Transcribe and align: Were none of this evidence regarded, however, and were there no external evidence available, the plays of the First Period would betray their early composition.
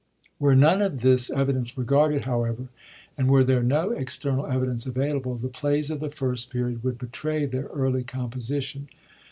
Were 0.39 0.55
none 0.55 0.81
of 0.81 1.01
this 1.01 1.29
evidence 1.29 1.77
regarded, 1.77 2.23
however, 2.23 2.69
and 3.19 3.29
were 3.29 3.43
there 3.43 3.61
no 3.61 3.91
external 3.91 4.47
evidence 4.47 4.87
available, 4.87 5.35
the 5.35 5.47
plays 5.47 5.91
of 5.91 5.99
the 5.99 6.09
First 6.09 6.49
Period 6.49 6.83
would 6.83 6.97
betray 6.97 7.45
their 7.45 7.65
early 7.65 8.03
composition. 8.03 8.89